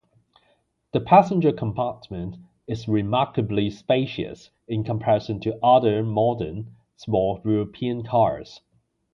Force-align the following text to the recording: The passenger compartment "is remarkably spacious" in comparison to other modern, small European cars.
The 0.93 0.99
passenger 0.99 1.51
compartment 1.51 2.35
"is 2.65 2.87
remarkably 2.87 3.69
spacious" 3.69 4.49
in 4.67 4.83
comparison 4.83 5.39
to 5.41 5.63
other 5.63 6.01
modern, 6.01 6.75
small 6.95 7.39
European 7.45 8.01
cars. 8.01 8.61